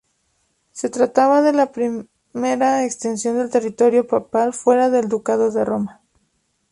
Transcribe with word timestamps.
Se 0.71 0.89
trataba 0.89 1.43
de 1.43 1.53
la 1.53 1.71
primera 1.71 2.83
extensión 2.83 3.37
del 3.37 3.51
territorio 3.51 4.07
papal 4.07 4.51
fuera 4.51 4.89
del 4.89 5.07
ducado 5.07 5.51
de 5.51 5.63
Roma. 5.63 6.01